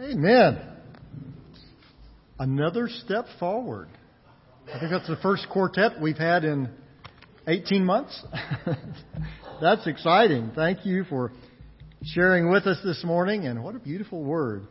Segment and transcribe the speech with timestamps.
[0.00, 0.58] Amen.
[2.38, 3.88] Another step forward.
[4.66, 6.70] I think that's the first quartet we've had in
[7.46, 8.18] 18 months.
[9.60, 10.52] that's exciting.
[10.54, 11.32] Thank you for
[12.02, 14.66] sharing with us this morning, and what a beautiful word.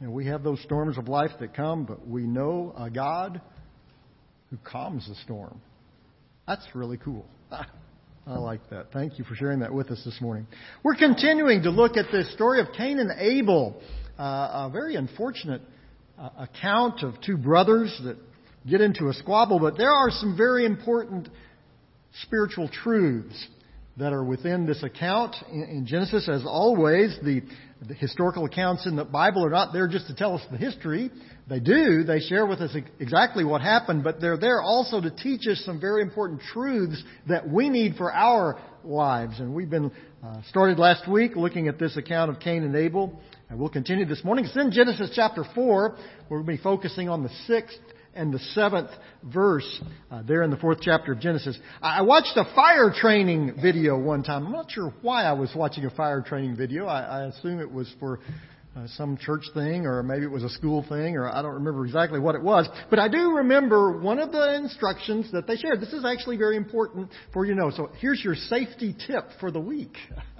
[0.00, 3.40] You know, we have those storms of life that come, but we know a God
[4.50, 5.60] who calms the storm.
[6.46, 7.26] That's really cool.
[8.26, 8.92] I like that.
[8.92, 10.46] Thank you for sharing that with us this morning.
[10.84, 13.82] We're continuing to look at the story of Cain and Abel,
[14.18, 15.62] a very unfortunate
[16.18, 18.16] uh, account of two brothers that
[18.68, 21.28] get into a squabble, but there are some very important
[22.22, 23.48] spiritual truths
[23.96, 26.28] that are within this account in Genesis.
[26.28, 27.42] As always, the,
[27.86, 31.10] the, historical accounts in the Bible are not there just to tell us the history.
[31.48, 32.02] They do.
[32.02, 35.80] They share with us exactly what happened, but they're there also to teach us some
[35.80, 39.38] very important truths that we need for our lives.
[39.38, 39.92] And we've been
[40.24, 44.04] uh, started last week looking at this account of Cain and Abel, and we'll continue
[44.04, 44.44] this morning.
[44.44, 45.96] It's in Genesis chapter 4.
[46.28, 47.78] We're going to be focusing on the sixth
[48.14, 48.90] and the seventh
[49.22, 51.58] verse uh, there in the fourth chapter of Genesis.
[51.82, 54.46] I watched a fire training video one time.
[54.46, 56.86] I'm not sure why I was watching a fire training video.
[56.86, 58.20] I, I assume it was for
[58.76, 61.84] uh, some church thing, or maybe it was a school thing, or I don't remember
[61.84, 62.68] exactly what it was.
[62.90, 65.80] But I do remember one of the instructions that they shared.
[65.80, 67.70] This is actually very important for you to know.
[67.70, 69.96] So here's your safety tip for the week.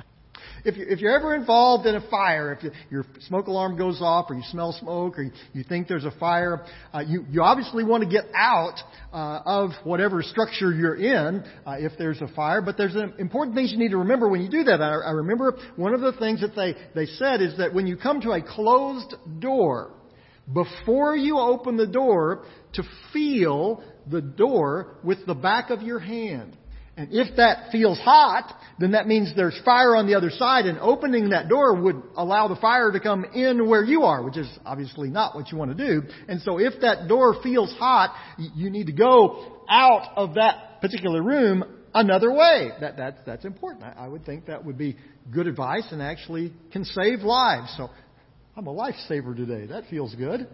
[0.64, 4.00] if, you, if you're ever involved in a fire, if you, your smoke alarm goes
[4.00, 7.84] off, or you smell smoke, or you, think there's a fire, uh, you, you obviously
[7.84, 8.78] want to get out
[9.12, 12.62] uh, of whatever structure you're in uh, if there's a fire.
[12.62, 14.80] But there's an important things you need to remember when you do that.
[14.80, 17.96] I, I remember one of the things that they, they said is that when you
[17.96, 19.92] come to a closed door,
[20.52, 26.56] before you open the door, to feel the door with the back of your hand.
[26.96, 30.78] And if that feels hot, then that means there's fire on the other side, and
[30.78, 34.48] opening that door would allow the fire to come in where you are, which is
[34.64, 36.06] obviously not what you want to do.
[36.28, 41.22] And so if that door feels hot, you need to go out of that particular
[41.22, 42.70] room another way.
[42.80, 43.84] That, that's, that's important.
[43.84, 44.96] I, I would think that would be
[45.32, 47.74] good advice and actually can save lives.
[47.76, 47.90] So
[48.56, 49.66] I'm a lifesaver today.
[49.66, 50.46] That feels good.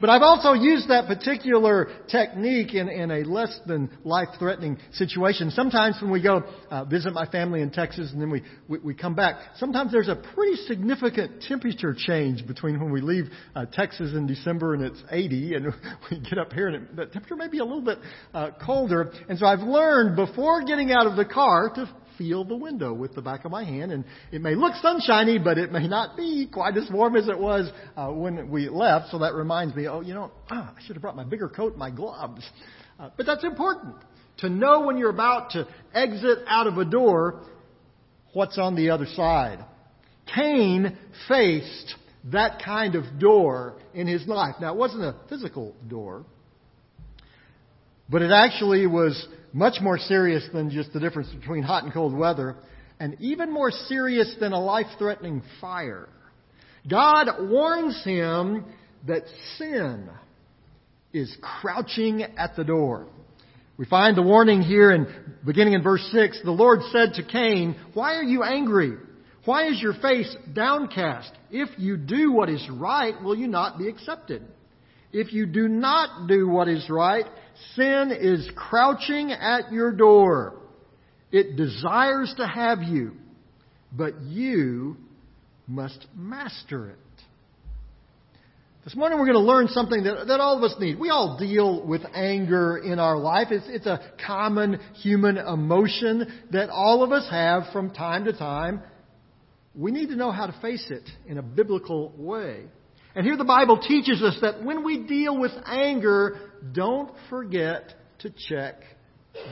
[0.00, 5.50] But I've also used that particular technique in, in a less than life threatening situation.
[5.50, 8.94] Sometimes when we go uh, visit my family in Texas and then we, we, we,
[8.94, 14.12] come back, sometimes there's a pretty significant temperature change between when we leave uh, Texas
[14.14, 15.66] in December and it's 80 and
[16.10, 17.98] we get up here and it, the temperature may be a little bit
[18.34, 19.12] uh, colder.
[19.28, 21.88] And so I've learned before getting out of the car to
[22.18, 23.92] feel the window with the back of my hand.
[23.92, 27.38] And it may look sunshiny, but it may not be quite as warm as it
[27.38, 29.10] was uh, when we left.
[29.10, 31.72] So that reminds me, oh, you know, ah, I should have brought my bigger coat
[31.72, 32.44] and my gloves.
[32.98, 33.96] Uh, but that's important
[34.38, 37.42] to know when you're about to exit out of a door
[38.32, 39.64] what's on the other side.
[40.34, 40.96] Cain
[41.28, 41.94] faced
[42.32, 44.56] that kind of door in his life.
[44.60, 46.24] Now, it wasn't a physical door,
[48.08, 52.12] but it actually was much more serious than just the difference between hot and cold
[52.12, 52.56] weather,
[52.98, 56.08] and even more serious than a life threatening fire.
[56.90, 58.64] God warns him
[59.06, 59.22] that
[59.56, 60.10] sin
[61.12, 63.06] is crouching at the door.
[63.76, 65.06] We find the warning here in
[65.46, 66.40] beginning in verse 6.
[66.44, 68.96] The Lord said to Cain, Why are you angry?
[69.44, 71.30] Why is your face downcast?
[71.50, 74.42] If you do what is right, will you not be accepted?
[75.12, 77.26] If you do not do what is right,
[77.74, 80.60] sin is crouching at your door.
[81.32, 83.12] It desires to have you,
[83.92, 84.96] but you
[85.66, 86.98] must master it.
[88.84, 90.98] This morning we're going to learn something that, that all of us need.
[90.98, 93.48] We all deal with anger in our life.
[93.50, 98.82] It's, it's a common human emotion that all of us have from time to time.
[99.74, 102.64] We need to know how to face it in a biblical way.
[103.14, 106.38] And here the Bible teaches us that when we deal with anger,
[106.72, 108.76] don't forget to check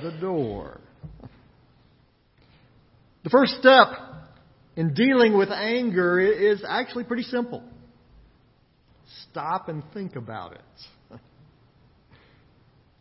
[0.02, 0.80] the door.
[3.24, 3.88] The first step
[4.76, 7.62] in dealing with anger is actually pretty simple.
[9.30, 10.60] Stop and think about it.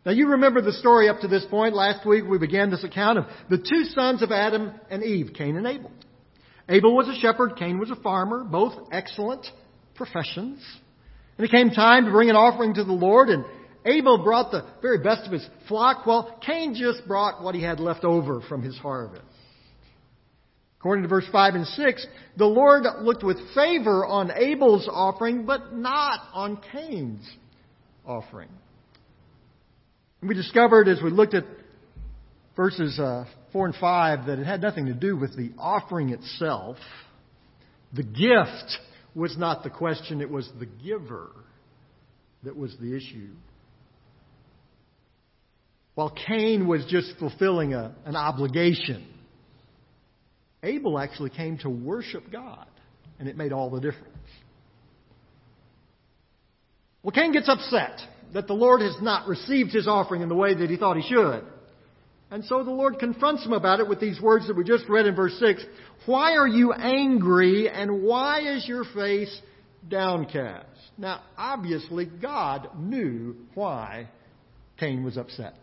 [0.04, 1.76] Now you remember the story up to this point.
[1.76, 5.56] Last week we began this account of the two sons of Adam and Eve, Cain
[5.56, 5.92] and Abel.
[6.68, 9.46] Abel was a shepherd, Cain was a farmer, both excellent
[9.94, 10.60] professions.
[11.38, 13.44] And it came time to bring an offering to the Lord, and
[13.84, 17.80] Abel brought the very best of his flock, while Cain just brought what he had
[17.80, 19.22] left over from his harvest.
[20.78, 22.06] According to verse 5 and 6,
[22.36, 27.24] the Lord looked with favor on Abel's offering, but not on Cain's
[28.04, 28.48] offering.
[30.22, 31.44] We discovered as we looked at
[32.56, 36.76] verses uh, 4 and 5 that it had nothing to do with the offering itself.
[37.92, 38.78] The gift
[39.14, 41.30] was not the question, it was the giver
[42.42, 43.30] that was the issue.
[45.94, 49.06] While Cain was just fulfilling a, an obligation,
[50.62, 52.66] Abel actually came to worship God,
[53.18, 54.08] and it made all the difference.
[57.02, 58.00] Well, Cain gets upset
[58.32, 61.02] that the Lord has not received his offering in the way that he thought he
[61.02, 61.44] should.
[62.30, 65.06] And so the Lord confronts him about it with these words that we just read
[65.06, 65.62] in verse 6.
[66.06, 69.38] Why are you angry and why is your face
[69.86, 70.66] downcast?
[70.96, 74.08] Now, obviously, God knew why
[74.78, 75.54] Cain was upset.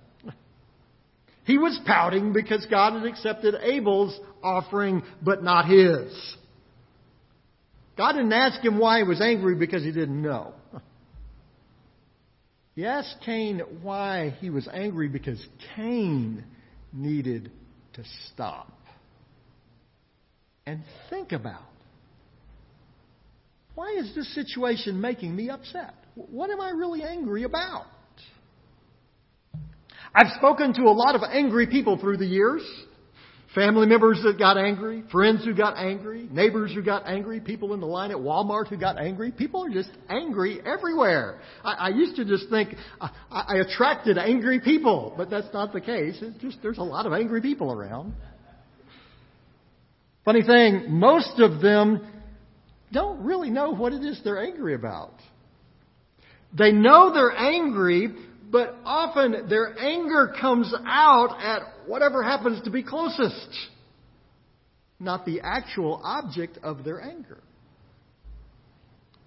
[1.50, 6.38] He was pouting because God had accepted Abel's offering, but not his.
[7.98, 10.54] God didn't ask him why he was angry because he didn't know.
[12.76, 15.44] He asked Cain why he was angry because
[15.76, 16.44] Cain
[16.94, 17.52] needed
[17.94, 18.72] to stop
[20.68, 21.64] and think about
[23.74, 25.96] why is this situation making me upset?
[26.14, 27.88] What am I really angry about?
[30.14, 32.62] I've spoken to a lot of angry people through the years.
[33.56, 37.80] Family members that got angry, friends who got angry, neighbors who got angry, people in
[37.80, 39.32] the line at Walmart who got angry.
[39.32, 41.40] People are just angry everywhere.
[41.64, 45.82] I, I used to just think I, I attracted angry people, but that's not the
[45.82, 46.20] case.
[46.22, 48.14] It's just there's a lot of angry people around.
[50.26, 52.06] Funny thing, most of them
[52.92, 55.14] don't really know what it is they're angry about.
[56.56, 58.10] They know they're angry,
[58.52, 63.50] but often their anger comes out at whatever happens to be closest,
[65.00, 67.40] not the actual object of their anger.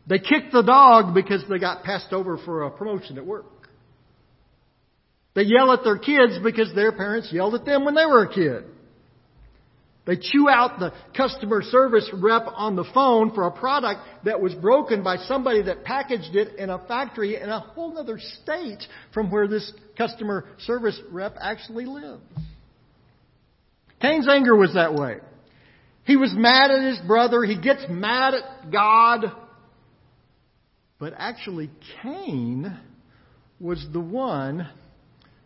[0.07, 3.47] They kick the dog because they got passed over for a promotion at work.
[5.35, 8.35] They yell at their kids because their parents yelled at them when they were a
[8.35, 8.65] kid.
[10.05, 14.53] They chew out the customer service rep on the phone for a product that was
[14.55, 18.83] broken by somebody that packaged it in a factory in a whole other state
[19.15, 22.23] from where this customer service rep actually lives.
[24.01, 25.19] Cain's anger was that way.
[26.05, 27.45] He was mad at his brother.
[27.45, 29.31] He gets mad at God.
[30.99, 31.71] But actually,
[32.03, 32.77] Cain
[33.61, 34.69] was the one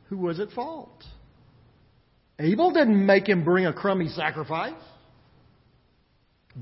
[0.09, 1.05] who was at fault.
[2.39, 4.75] Abel didn't make him bring a crummy sacrifice.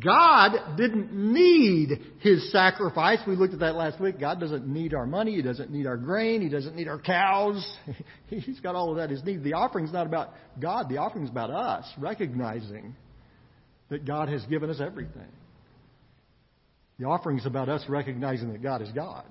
[0.02, 3.20] God didn't need his sacrifice.
[3.28, 4.18] We looked at that last week.
[4.18, 5.36] God doesn't need our money.
[5.36, 6.40] He doesn't need our grain.
[6.40, 7.64] He doesn't need our cows.
[8.26, 9.44] He's got all of that his need.
[9.44, 10.30] The offering's not about
[10.60, 10.88] God.
[10.88, 12.96] The offering's about us, recognizing
[13.88, 15.28] that God has given us everything.
[16.98, 19.26] The offering's about us recognizing that God is God.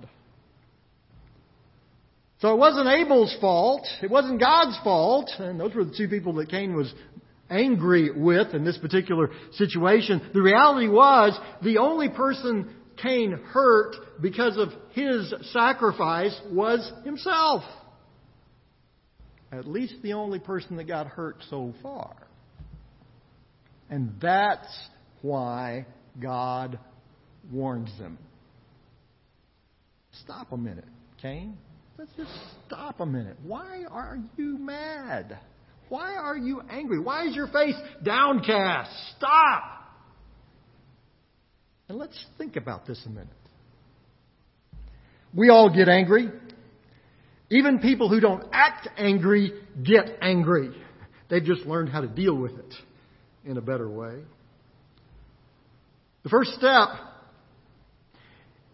[2.43, 3.87] So it wasn't Abel's fault.
[4.01, 5.31] It wasn't God's fault.
[5.39, 6.93] And those were the two people that Cain was
[7.49, 10.29] angry with in this particular situation.
[10.33, 12.69] The reality was the only person
[13.01, 17.63] Cain hurt because of his sacrifice was himself.
[19.49, 22.27] At least the only person that got hurt so far.
[23.89, 24.67] And that's
[25.21, 25.85] why
[26.21, 26.77] God
[27.49, 28.17] warns them.
[30.11, 30.89] Stop a minute,
[31.21, 31.57] Cain.
[31.97, 32.31] Let's just
[32.65, 33.37] stop a minute.
[33.43, 35.37] Why are you mad?
[35.89, 36.99] Why are you angry?
[36.99, 38.91] Why is your face downcast?
[39.17, 39.63] Stop!
[41.87, 43.27] And let's think about this a minute.
[45.35, 46.29] We all get angry.
[47.51, 50.71] Even people who don't act angry get angry.
[51.29, 52.73] They've just learned how to deal with it
[53.45, 54.19] in a better way.
[56.23, 56.89] The first step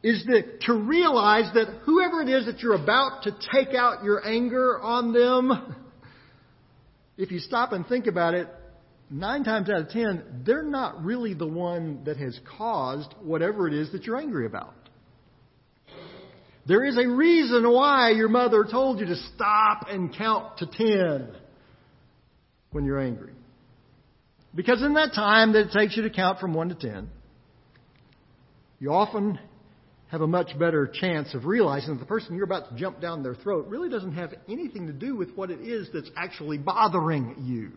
[0.01, 0.25] is
[0.61, 5.11] to realize that whoever it is that you're about to take out your anger on
[5.11, 5.75] them,
[7.17, 8.47] if you stop and think about it,
[9.09, 13.73] nine times out of ten, they're not really the one that has caused whatever it
[13.73, 14.73] is that you're angry about.
[16.65, 21.29] There is a reason why your mother told you to stop and count to ten
[22.71, 23.33] when you're angry.
[24.53, 27.09] Because in that time that it takes you to count from one to ten,
[28.79, 29.39] you often
[30.09, 33.21] have a much better chance of realizing that the person you're about to jump down
[33.21, 37.35] their throat really doesn't have anything to do with what it is that's actually bothering
[37.45, 37.71] you.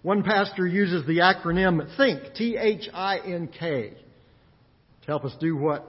[0.00, 5.88] One pastor uses the acronym THINK, T-H-I-N-K, to help us do what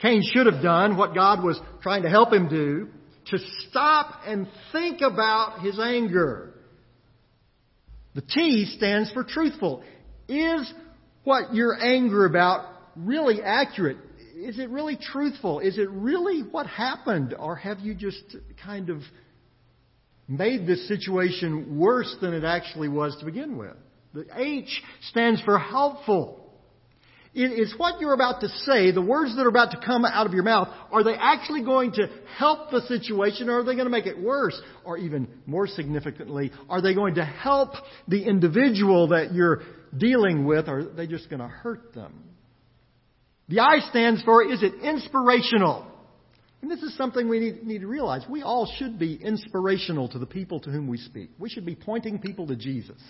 [0.00, 2.88] Cain should have done, what God was trying to help him do,
[3.26, 6.54] to stop and think about his anger.
[8.14, 9.82] The T stands for truthful.
[10.28, 10.72] Is
[11.24, 13.98] what you're angry about really accurate?
[14.38, 15.60] Is it really truthful?
[15.60, 17.34] Is it really what happened?
[17.38, 18.22] Or have you just
[18.64, 19.02] kind of
[20.28, 23.76] made this situation worse than it actually was to begin with?
[24.14, 26.44] The H stands for helpful.
[27.34, 30.26] It is what you're about to say, the words that are about to come out
[30.26, 33.84] of your mouth, are they actually going to help the situation or are they going
[33.84, 34.58] to make it worse?
[34.84, 37.74] Or even more significantly, are they going to help
[38.08, 39.60] the individual that you're
[39.96, 42.24] dealing with or are they just going to hurt them?
[43.48, 45.86] The I stands for, is it inspirational?
[46.60, 48.22] And this is something we need, need, to realize.
[48.28, 51.30] We all should be inspirational to the people to whom we speak.
[51.38, 53.00] We should be pointing people to Jesus.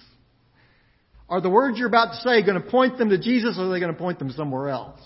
[1.28, 3.70] Are the words you're about to say going to point them to Jesus or are
[3.70, 5.00] they going to point them somewhere else?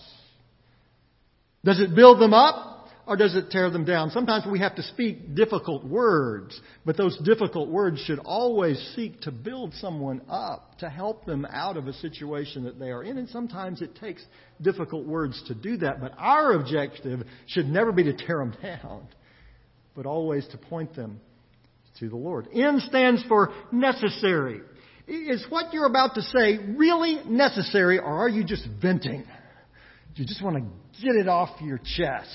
[1.64, 2.71] Does it build them up
[3.06, 4.10] or does it tear them down?
[4.10, 9.32] Sometimes we have to speak difficult words, but those difficult words should always seek to
[9.32, 13.18] build someone up, to help them out of a situation that they are in.
[13.18, 14.24] And sometimes it takes
[14.60, 19.08] difficult words to do that, but our objective should never be to tear them down,
[19.96, 21.20] but always to point them
[21.98, 22.48] to the Lord.
[22.54, 24.60] N stands for necessary.
[25.08, 29.24] Is what you're about to say really necessary, or are you just venting?
[30.14, 32.28] You just want to get it off your chest.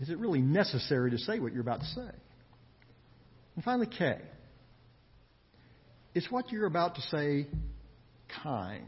[0.00, 2.10] Is it really necessary to say what you're about to say?
[3.56, 4.18] And finally, K.
[6.14, 7.46] Is what you're about to say
[8.42, 8.84] kind?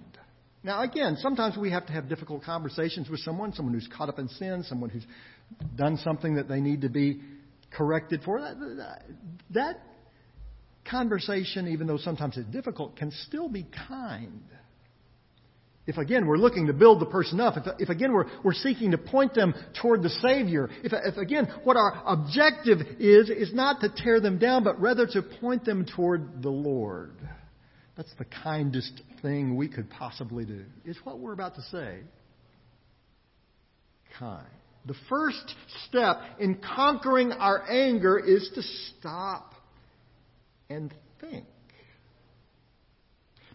[0.62, 4.18] Now, again, sometimes we have to have difficult conversations with someone, someone who's caught up
[4.18, 5.06] in sin, someone who's
[5.76, 7.20] done something that they need to be
[7.70, 8.40] corrected for.
[8.40, 9.02] That,
[9.50, 9.80] that
[10.88, 14.42] conversation, even though sometimes it's difficult, can still be kind.
[15.86, 18.90] If again we're looking to build the person up, if, if again we're, we're seeking
[18.92, 23.80] to point them toward the Savior, if, if again what our objective is, is not
[23.80, 27.14] to tear them down, but rather to point them toward the Lord.
[27.96, 31.98] That's the kindest thing we could possibly do, is what we're about to say.
[34.18, 34.46] Kind.
[34.86, 35.54] The first
[35.86, 39.54] step in conquering our anger is to stop
[40.70, 41.44] and think.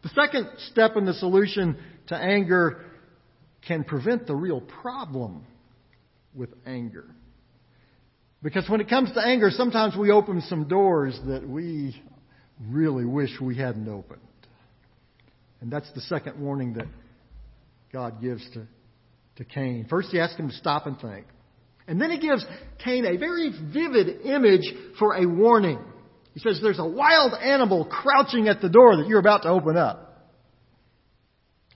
[0.05, 1.77] The second step in the solution
[2.09, 2.85] to anger
[3.67, 5.43] can prevent the real problem
[6.35, 7.05] with anger.
[8.43, 11.99] Because when it comes to anger, sometimes we open some doors that we
[12.61, 14.21] really wish we hadn't opened.
[15.59, 16.85] And that's the second warning that
[17.91, 18.67] God gives to,
[19.37, 19.87] to Cain.
[19.89, 21.25] First, he asks him to stop and think.
[21.87, 22.45] And then he gives
[22.83, 25.79] Cain a very vivid image for a warning.
[26.35, 29.77] He says there's a wild animal crouching at the door that you're about to open
[29.77, 30.05] up.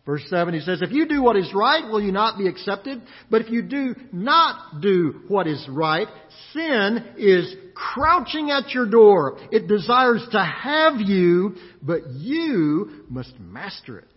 [0.05, 3.01] Verse 7, he says, If you do what is right, will you not be accepted?
[3.29, 6.07] But if you do not do what is right,
[6.51, 9.37] sin is crouching at your door.
[9.51, 14.07] It desires to have you, but you must master it.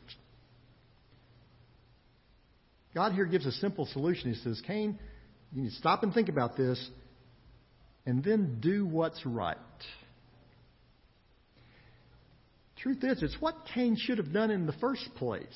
[2.95, 4.33] God here gives a simple solution.
[4.33, 4.99] He says, Cain,
[5.53, 6.85] you need to stop and think about this,
[8.07, 9.57] and then do what's right.
[12.83, 15.47] Truth is, it's what Cain should have done in the first place.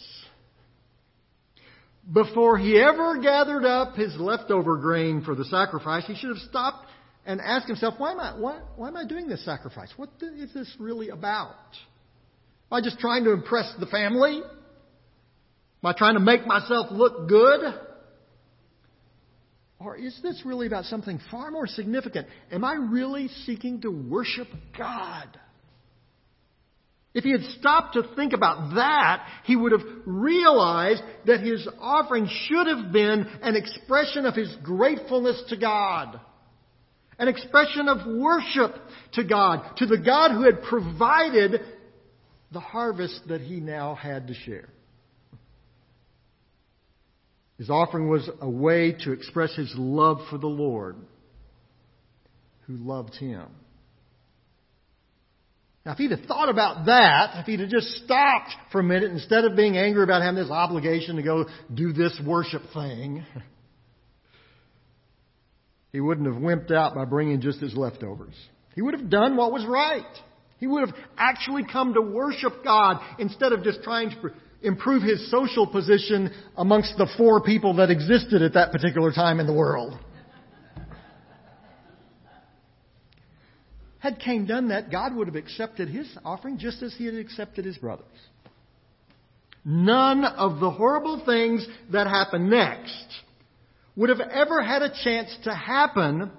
[2.13, 6.87] Before he ever gathered up his leftover grain for the sacrifice, he should have stopped
[7.25, 9.93] and asked himself, why am I, why, why am I doing this sacrifice?
[9.97, 11.57] What is this really about?
[12.71, 14.41] Am I just trying to impress the family?
[14.45, 17.75] Am I trying to make myself look good?
[19.81, 22.29] Or is this really about something far more significant?
[22.53, 24.47] Am I really seeking to worship
[24.79, 25.41] God?
[27.17, 32.29] If he had stopped to think about that, he would have realized that his offering
[32.31, 36.21] should have been an expression of his gratefulness to God.
[37.19, 38.75] An expression of worship
[39.15, 41.63] to God, to the God who had provided
[42.53, 44.69] the harvest that he now had to share.
[47.57, 50.97] His offering was a way to express his love for the Lord,
[52.67, 53.47] who loved him.
[55.87, 59.13] Now, if he'd have thought about that, if he'd have just stopped for a minute
[59.13, 63.25] instead of being angry about having this obligation to go do this worship thing,
[65.93, 68.35] he wouldn't have wimped out by bringing just his leftovers.
[68.75, 70.03] He would have done what was right.
[70.59, 74.17] He would have actually come to worship God instead of just trying to
[74.63, 79.47] improve his social position amongst the four people that existed at that particular time in
[79.47, 79.97] the world.
[84.07, 87.65] Had Cain done that, God would have accepted his offering just as he had accepted
[87.65, 88.07] his brother's.
[89.65, 93.05] None of the horrible things that happen next
[93.97, 96.31] would have ever had a chance to happen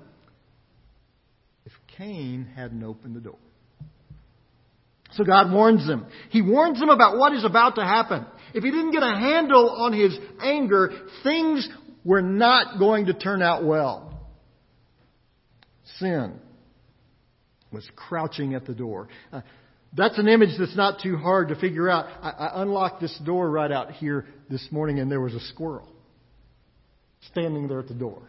[1.66, 3.40] if Cain hadn't opened the door.
[5.12, 6.06] So God warns them.
[6.30, 8.26] He warns them about what is about to happen.
[8.54, 10.90] If he didn't get a handle on his anger,
[11.22, 11.68] things
[12.06, 14.26] were not going to turn out well.
[15.98, 16.40] Sin
[17.72, 19.08] was crouching at the door.
[19.32, 19.42] Uh,
[19.96, 22.06] That's an image that's not too hard to figure out.
[22.22, 25.88] I, I unlocked this door right out here this morning and there was a squirrel
[27.32, 28.22] standing there at the door.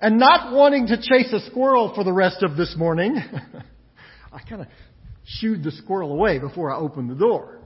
[0.00, 3.16] and not wanting to chase a squirrel for the rest of this morning,
[4.32, 4.68] I kind of
[5.24, 7.58] shooed the squirrel away before I opened the door.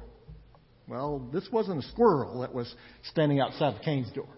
[0.87, 2.73] Well, this wasn't a squirrel that was
[3.11, 4.29] standing outside of Cain's door.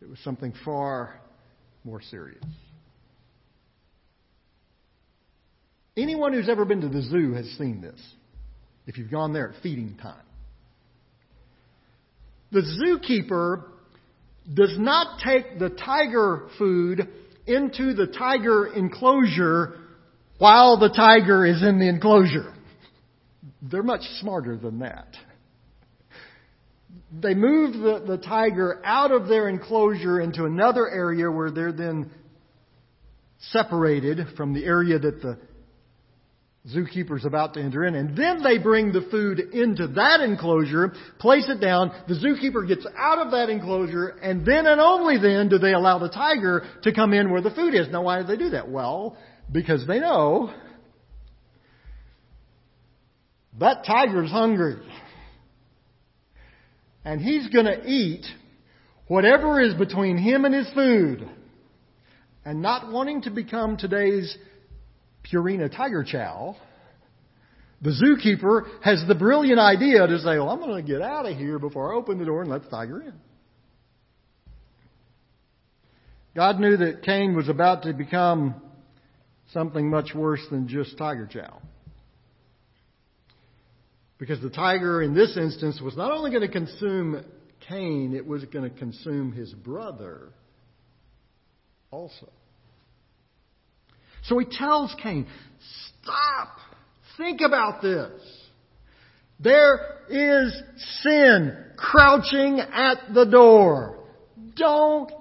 [0.00, 1.20] It was something far
[1.84, 2.42] more serious.
[5.96, 8.00] Anyone who's ever been to the zoo has seen this.
[8.86, 10.24] If you've gone there at feeding time.
[12.50, 13.64] The zookeeper
[14.52, 17.08] does not take the tiger food
[17.46, 19.78] into the tiger enclosure
[20.38, 22.52] while the tiger is in the enclosure.
[23.62, 25.08] They're much smarter than that.
[27.22, 32.10] They move the, the tiger out of their enclosure into another area where they're then
[33.50, 35.38] separated from the area that the
[36.74, 41.46] zookeeper's about to enter in, and then they bring the food into that enclosure, place
[41.48, 45.58] it down, the zookeeper gets out of that enclosure, and then and only then do
[45.58, 47.88] they allow the tiger to come in where the food is.
[47.90, 48.70] Now why do they do that?
[48.70, 49.16] Well,
[49.52, 50.54] because they know
[53.60, 54.76] that tiger's hungry.
[57.04, 58.24] And he's gonna eat
[59.08, 61.28] whatever is between him and his food.
[62.44, 64.36] And not wanting to become today's
[65.30, 66.56] Purina Tiger Chow,
[67.80, 71.36] the zookeeper has the brilliant idea to say, well, I'm going to get out of
[71.36, 73.12] here before I open the door and let the tiger in.
[76.34, 78.54] God knew that Cain was about to become
[79.52, 81.60] something much worse than just tiger chow.
[84.26, 87.22] Because the tiger in this instance was not only going to consume
[87.68, 90.32] Cain, it was going to consume his brother
[91.90, 92.30] also.
[94.22, 95.26] So he tells Cain,
[96.00, 96.56] stop.
[97.18, 98.12] Think about this.
[99.40, 100.58] There is
[101.02, 104.06] sin crouching at the door.
[104.56, 105.12] Don't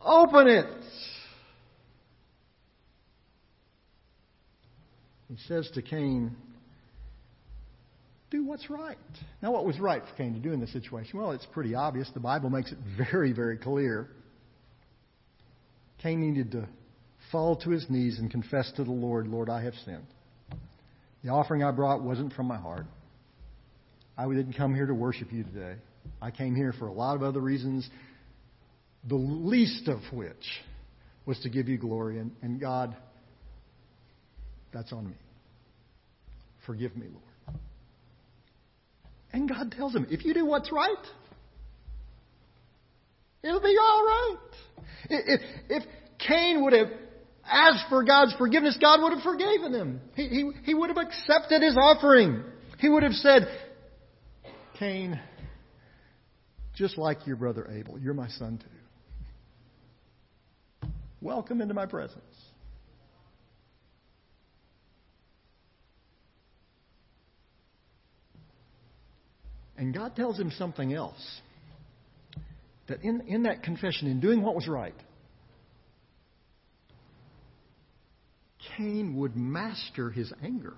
[0.00, 0.66] open it.
[5.28, 6.36] He says to Cain,
[8.32, 8.96] do what's right.
[9.42, 11.20] Now, what was right for Cain to do in this situation?
[11.20, 12.10] Well, it's pretty obvious.
[12.12, 14.08] The Bible makes it very, very clear.
[16.02, 16.68] Cain needed to
[17.30, 20.06] fall to his knees and confess to the Lord, Lord, I have sinned.
[21.22, 22.86] The offering I brought wasn't from my heart.
[24.18, 25.76] I didn't come here to worship you today.
[26.20, 27.88] I came here for a lot of other reasons,
[29.08, 30.60] the least of which
[31.26, 32.18] was to give you glory.
[32.18, 32.96] And, and God,
[34.72, 35.14] that's on me.
[36.66, 37.31] Forgive me, Lord.
[39.32, 40.94] And God tells him, if you do what's right,
[43.42, 44.36] it'll be all right.
[45.08, 45.82] If, if
[46.18, 46.88] Cain would have
[47.44, 50.00] asked for God's forgiveness, God would have forgiven him.
[50.14, 52.44] He, he, he would have accepted his offering.
[52.78, 53.48] He would have said,
[54.78, 55.18] Cain,
[56.74, 60.88] just like your brother Abel, you're my son too.
[61.20, 62.31] Welcome into my presence.
[69.82, 71.40] And God tells him something else.
[72.86, 74.94] That in, in that confession, in doing what was right,
[78.76, 80.74] Cain would master his anger.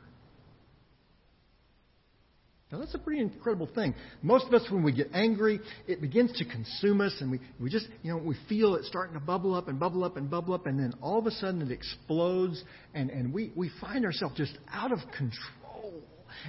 [2.73, 3.95] Now, that's a pretty incredible thing.
[4.23, 7.69] Most of us, when we get angry, it begins to consume us, and we, we
[7.69, 10.55] just, you know, we feel it starting to bubble up and bubble up and bubble
[10.55, 12.65] up, and then all of a sudden it explodes,
[12.95, 15.64] and, and we, we find ourselves just out of control.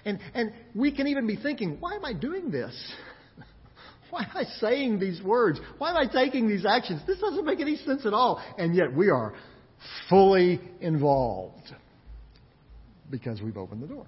[0.04, 2.76] And, and we can even be thinking, why am I doing this?
[4.12, 5.60] Why am I saying these words?
[5.78, 7.02] Why am I taking these actions?
[7.08, 8.42] This doesn't make any sense at all.
[8.58, 9.34] And yet we are
[10.10, 11.74] fully involved
[13.10, 14.06] because we've opened the door.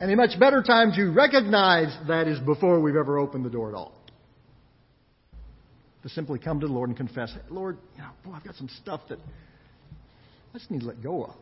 [0.00, 3.68] And a much better time to recognize that is before we've ever opened the door
[3.68, 3.92] at all.
[6.02, 8.70] To simply come to the Lord and confess, Lord, you know, boy, I've got some
[8.80, 9.18] stuff that
[10.54, 11.36] I just need to let go of.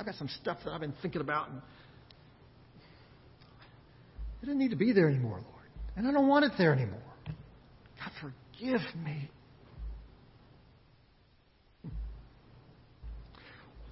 [0.00, 1.60] I've got some stuff that I've been thinking about and
[4.42, 5.66] it doesn't need to be there anymore, Lord.
[5.94, 7.02] And I don't want it there anymore.
[7.26, 9.28] God, forgive me.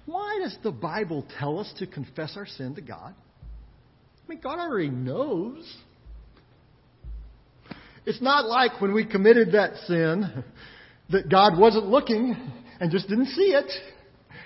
[0.07, 3.13] Why does the Bible tell us to confess our sin to God?
[3.13, 5.71] I mean, God already knows.
[8.07, 10.43] It's not like when we committed that sin
[11.11, 12.35] that God wasn't looking
[12.79, 13.71] and just didn't see it.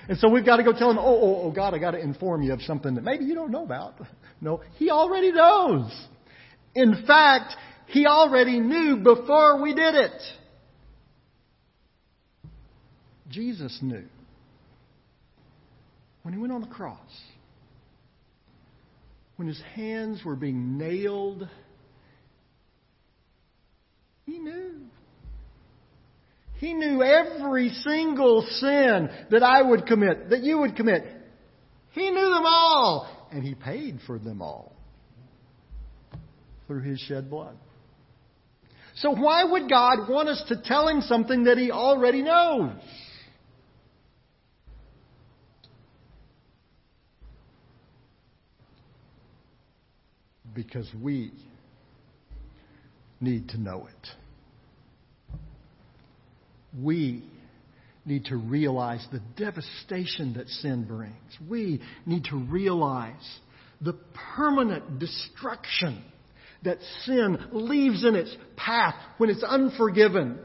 [0.07, 1.99] And so we've got to go tell him, oh, oh, oh, God, I got to
[1.99, 3.95] inform you of something that maybe you don't know about.
[4.41, 5.89] No, he already knows.
[6.75, 7.55] In fact,
[7.87, 10.21] he already knew before we did it.
[13.29, 14.03] Jesus knew.
[16.23, 16.99] When he went on the cross,
[19.37, 21.47] when his hands were being nailed,
[24.25, 24.81] he knew.
[26.63, 31.03] He knew every single sin that I would commit, that you would commit.
[31.91, 34.71] He knew them all, and he paid for them all
[36.65, 37.57] through his shed blood.
[38.95, 42.71] So why would God want us to tell him something that he already knows?
[50.55, 51.33] Because we
[53.19, 54.22] need to know it.
[56.79, 57.23] We
[58.05, 61.13] need to realize the devastation that sin brings.
[61.49, 63.39] We need to realize
[63.81, 63.97] the
[64.35, 66.03] permanent destruction
[66.63, 70.39] that sin leaves in its path when it's unforgiven,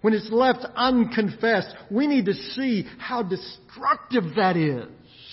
[0.00, 1.74] when it's left unconfessed.
[1.90, 4.86] We need to see how destructive that is.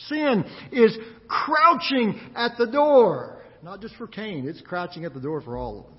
[0.08, 3.44] Sin is crouching at the door.
[3.62, 5.99] Not just for Cain, it's crouching at the door for all of us.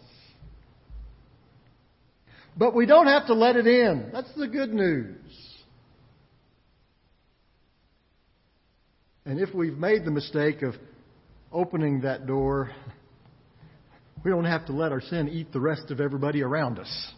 [2.60, 4.10] But we don't have to let it in.
[4.12, 5.16] That's the good news.
[9.24, 10.74] And if we've made the mistake of
[11.50, 12.70] opening that door
[14.22, 17.12] we don't have to let our sin eat the rest of everybody around us.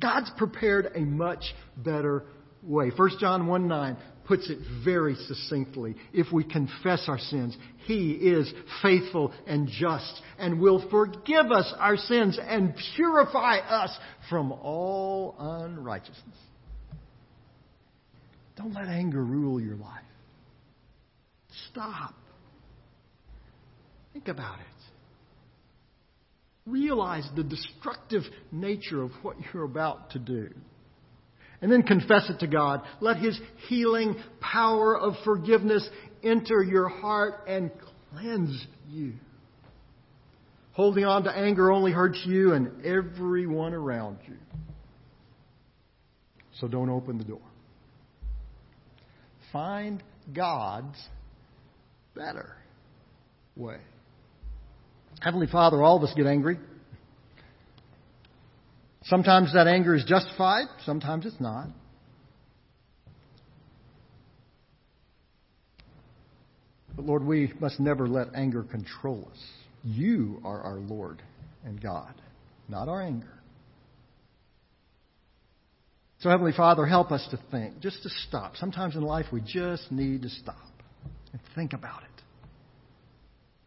[0.00, 1.42] God's prepared a much
[1.76, 2.22] better
[2.62, 2.90] way.
[2.94, 5.96] 1 John 1 9 puts it very succinctly.
[6.12, 11.96] If we confess our sins, He is faithful and just and will forgive us our
[11.96, 13.96] sins and purify us
[14.28, 16.36] from all unrighteousness.
[18.56, 20.02] Don't let anger rule your life.
[21.70, 22.14] Stop.
[24.12, 24.64] Think about it.
[26.66, 30.50] Realize the destructive nature of what you're about to do.
[31.60, 32.82] And then confess it to God.
[33.00, 35.88] Let His healing power of forgiveness
[36.22, 37.70] enter your heart and
[38.12, 39.14] cleanse you.
[40.72, 44.36] Holding on to anger only hurts you and everyone around you.
[46.60, 47.40] So don't open the door.
[49.52, 50.98] Find God's
[52.14, 52.56] better
[53.56, 53.78] way.
[55.20, 56.58] Heavenly Father, all of us get angry.
[59.08, 61.68] Sometimes that anger is justified, sometimes it's not.
[66.94, 69.38] But Lord, we must never let anger control us.
[69.82, 71.22] You are our Lord
[71.64, 72.12] and God,
[72.68, 73.32] not our anger.
[76.18, 78.56] So, Heavenly Father, help us to think, just to stop.
[78.56, 80.56] Sometimes in life we just need to stop
[81.32, 82.22] and think about it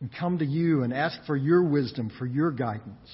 [0.02, 3.10] and come to you and ask for your wisdom, for your guidance.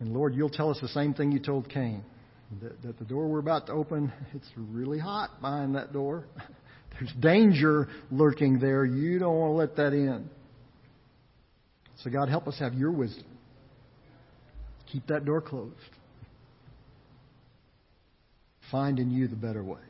[0.00, 2.04] And Lord, you'll tell us the same thing you told Cain
[2.62, 6.26] that, that the door we're about to open, it's really hot behind that door.
[6.92, 8.84] There's danger lurking there.
[8.84, 10.28] You don't want to let that in.
[11.98, 13.26] So, God, help us have your wisdom.
[14.92, 15.74] Keep that door closed.
[18.70, 19.80] Find in you the better way.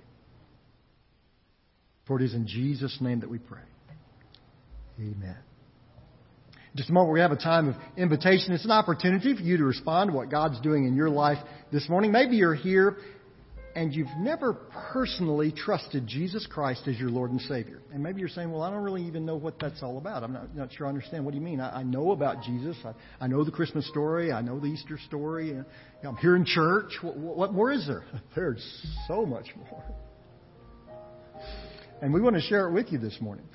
[2.07, 3.61] For it is in Jesus' name that we pray.
[4.99, 5.37] Amen.
[6.77, 8.53] Just a moment, we have a time of invitation.
[8.53, 11.39] It's an opportunity for you to respond to what God's doing in your life
[11.71, 12.11] this morning.
[12.11, 12.97] Maybe you're here
[13.77, 14.55] and you've never
[14.93, 17.81] personally trusted Jesus Christ as your Lord and Savior.
[17.93, 20.25] And maybe you're saying, well, I don't really even know what that's all about.
[20.25, 21.25] I'm not, not sure I understand.
[21.25, 21.61] What do you mean?
[21.61, 22.77] I, I know about Jesus.
[22.85, 24.33] I, I know the Christmas story.
[24.33, 25.53] I know the Easter story.
[25.53, 25.63] Uh,
[26.03, 26.93] know, I'm here in church.
[27.03, 28.05] What, what more is there?
[28.35, 29.85] There's so much more.
[32.03, 33.47] And we want to share it with you this morning.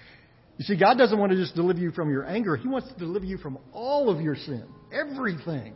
[0.59, 2.57] You see, God doesn't want to just deliver you from your anger.
[2.57, 4.65] He wants to deliver you from all of your sin.
[4.91, 5.73] Everything.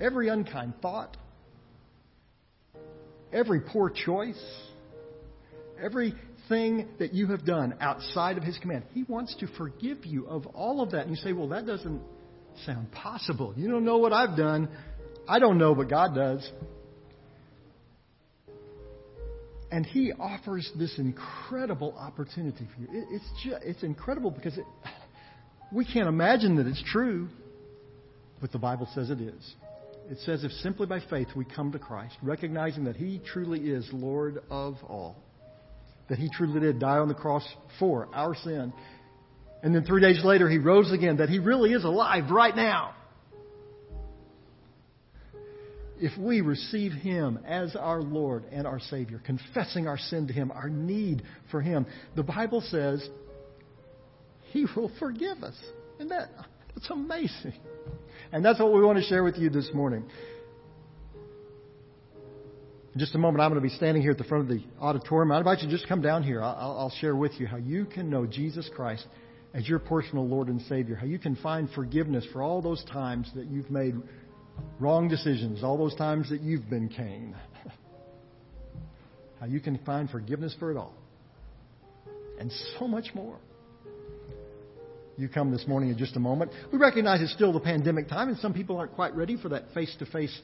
[0.00, 1.16] Every unkind thought.
[3.32, 4.42] Every poor choice.
[5.80, 8.82] Everything that you have done outside of His command.
[8.92, 11.06] He wants to forgive you of all of that.
[11.06, 12.02] And you say, well, that doesn't
[12.66, 13.54] sound possible.
[13.56, 14.68] You don't know what I've done.
[15.28, 16.50] I don't know, but God does.
[19.70, 23.00] And he offers this incredible opportunity for you.
[23.00, 24.64] It, it's, just, it's incredible because it,
[25.72, 27.28] we can't imagine that it's true,
[28.40, 29.54] but the Bible says it is.
[30.10, 33.86] It says if simply by faith we come to Christ, recognizing that he truly is
[33.92, 35.16] Lord of all,
[36.08, 37.46] that he truly did die on the cross
[37.78, 38.72] for our sin,
[39.62, 42.94] and then three days later he rose again, that he really is alive right now
[46.00, 50.50] if we receive Him as our Lord and our Savior, confessing our sin to Him,
[50.50, 53.06] our need for Him, the Bible says
[54.52, 55.56] He will forgive us.
[55.98, 56.30] And that,
[56.74, 57.54] that's amazing.
[58.32, 60.04] And that's what we want to share with you this morning.
[62.94, 64.62] In just a moment, I'm going to be standing here at the front of the
[64.80, 65.32] auditorium.
[65.32, 66.42] I invite you to just come down here.
[66.42, 69.06] I'll, I'll share with you how you can know Jesus Christ
[69.54, 73.30] as your personal Lord and Savior, how you can find forgiveness for all those times
[73.34, 73.94] that you've made
[74.78, 77.34] wrong decisions, all those times that you've been Cain.
[79.40, 80.94] how you can find forgiveness for it all.
[82.40, 83.38] And so much more.
[85.16, 86.52] You come this morning in just a moment.
[86.72, 89.72] We recognize it's still the pandemic time, and some people aren't quite ready for that
[89.74, 90.40] face to face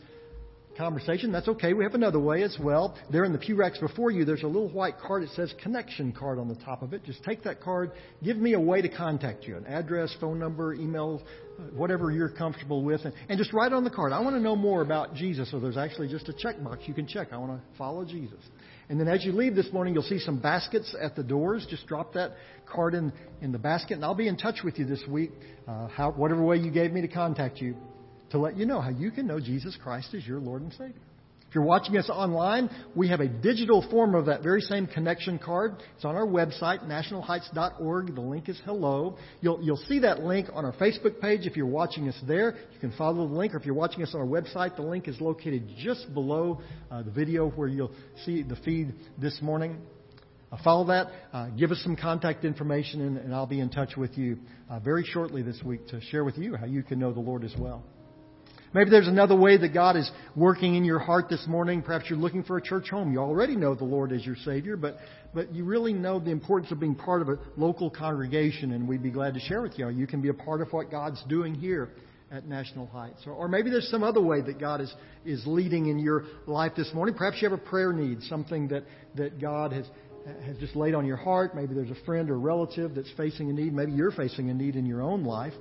[0.76, 1.32] conversation.
[1.32, 1.72] That's okay.
[1.72, 2.96] We have another way as well.
[3.10, 5.22] There in the pew racks before you, there's a little white card.
[5.22, 7.04] It says connection card on the top of it.
[7.04, 7.92] Just take that card.
[8.22, 11.22] Give me a way to contact you an address, phone number, email,
[11.58, 13.04] uh, whatever you're comfortable with.
[13.04, 14.12] And, and just write on the card.
[14.12, 15.50] I want to know more about Jesus.
[15.50, 17.28] So there's actually just a check box you can check.
[17.32, 18.40] I want to follow Jesus.
[18.88, 21.66] And then as you leave this morning, you'll see some baskets at the doors.
[21.70, 22.32] Just drop that
[22.66, 25.30] card in, in the basket, and I'll be in touch with you this week,
[25.66, 27.76] uh, how, whatever way you gave me to contact you
[28.34, 31.00] to let you know how you can know Jesus Christ as your Lord and Savior.
[31.48, 35.38] If you're watching us online, we have a digital form of that very same connection
[35.38, 35.76] card.
[35.94, 38.12] It's on our website, nationalheights.org.
[38.12, 39.16] The link is hello.
[39.40, 42.56] You'll, you'll see that link on our Facebook page if you're watching us there.
[42.72, 45.06] You can follow the link, or if you're watching us on our website, the link
[45.06, 47.92] is located just below uh, the video where you'll
[48.24, 49.76] see the feed this morning.
[50.50, 51.06] Uh, follow that.
[51.32, 54.80] Uh, give us some contact information, and, and I'll be in touch with you uh,
[54.80, 57.54] very shortly this week to share with you how you can know the Lord as
[57.56, 57.84] well.
[58.74, 61.80] Maybe there's another way that God is working in your heart this morning.
[61.80, 63.12] Perhaps you're looking for a church home.
[63.12, 64.96] You already know the Lord as your Savior, but,
[65.32, 69.02] but you really know the importance of being part of a local congregation, and we'd
[69.02, 69.88] be glad to share with you.
[69.90, 71.90] You can be a part of what God's doing here
[72.32, 73.22] at National Heights.
[73.26, 74.92] Or, or maybe there's some other way that God is,
[75.24, 77.14] is leading in your life this morning.
[77.14, 78.82] Perhaps you have a prayer need, something that,
[79.14, 79.86] that God has,
[80.44, 81.54] has just laid on your heart.
[81.54, 83.72] Maybe there's a friend or relative that's facing a need.
[83.72, 85.52] Maybe you're facing a need in your own life.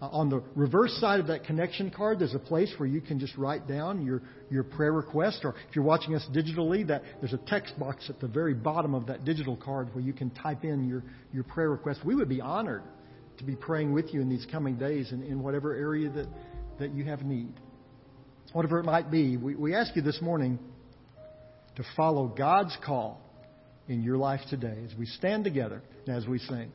[0.00, 3.18] Uh, on the reverse side of that connection card, there's a place where you can
[3.18, 5.40] just write down your, your prayer request.
[5.42, 8.94] Or if you're watching us digitally, that there's a text box at the very bottom
[8.94, 12.04] of that digital card where you can type in your, your prayer request.
[12.04, 12.82] We would be honored
[13.38, 16.26] to be praying with you in these coming days in, in whatever area that,
[16.78, 17.52] that you have need.
[18.52, 20.60] Whatever it might be, we, we ask you this morning
[21.76, 23.20] to follow God's call
[23.88, 26.70] in your life today as we stand together and as we sing.